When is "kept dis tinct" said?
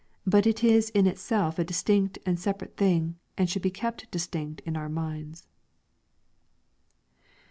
3.69-4.59